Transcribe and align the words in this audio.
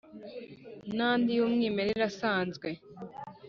nandi 0.97 1.29
yu 1.37 1.45
mwimwerere 1.53 2.03
asanzwe 2.11 2.67